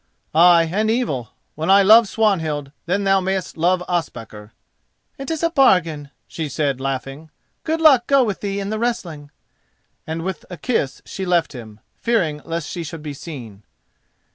"Ay 0.33 0.63
and 0.73 0.89
evil. 0.89 1.29
When 1.53 1.69
I 1.69 1.83
love 1.83 2.07
Swanhild, 2.07 2.71
then 2.87 3.03
thou 3.03 3.19
mayest 3.19 3.55
love 3.55 3.83
Ospakar." 3.87 4.51
"It 5.19 5.29
is 5.29 5.43
a 5.43 5.51
bargain," 5.51 6.09
she 6.27 6.49
said, 6.49 6.81
laughing. 6.81 7.29
"Good 7.63 7.79
luck 7.79 8.07
go 8.07 8.23
with 8.23 8.41
thee 8.41 8.59
in 8.59 8.71
the 8.71 8.79
wrestling," 8.79 9.29
and 10.07 10.23
with 10.23 10.43
a 10.49 10.57
kiss 10.57 11.03
she 11.05 11.23
left 11.23 11.53
him, 11.53 11.81
fearing 11.93 12.41
lest 12.45 12.67
she 12.67 12.83
should 12.83 13.03
be 13.03 13.13
seen. 13.13 13.61